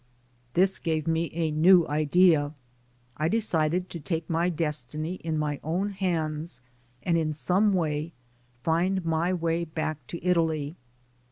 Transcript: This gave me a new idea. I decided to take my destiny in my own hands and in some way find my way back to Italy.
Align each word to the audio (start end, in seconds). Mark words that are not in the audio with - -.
This 0.55 0.79
gave 0.79 1.05
me 1.05 1.29
a 1.31 1.51
new 1.51 1.87
idea. 1.87 2.55
I 3.17 3.27
decided 3.27 3.87
to 3.91 3.99
take 3.99 4.27
my 4.27 4.49
destiny 4.49 5.21
in 5.23 5.37
my 5.37 5.59
own 5.63 5.91
hands 5.91 6.59
and 7.03 7.19
in 7.19 7.33
some 7.33 7.71
way 7.71 8.11
find 8.63 9.05
my 9.05 9.31
way 9.31 9.63
back 9.63 10.07
to 10.07 10.25
Italy. 10.25 10.75